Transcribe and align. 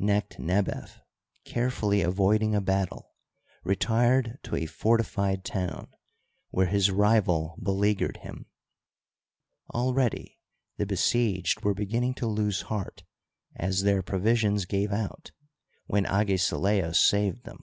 Necht 0.00 0.38
nebef, 0.38 1.02
carefully 1.44 2.00
avoiding 2.00 2.54
a 2.54 2.62
battle, 2.62 3.12
retired 3.62 4.38
to 4.44 4.56
a 4.56 4.64
fortified 4.64 5.44
town, 5.44 5.88
where 6.48 6.68
his 6.68 6.88
rivai 6.88 7.54
beleaguered 7.62 8.16
him. 8.22 8.46
Already 9.74 10.38
the 10.78 10.86
besieged 10.86 11.60
were 11.60 11.74
beginning 11.74 12.14
to 12.14 12.26
lose 12.26 12.62
heart, 12.72 13.04
as 13.54 13.82
their 13.82 14.00
provisions 14.02 14.64
gave 14.64 14.92
out, 14.92 15.32
when 15.84 16.06
Agesilaos 16.06 16.98
saved 16.98 17.44
them. 17.44 17.62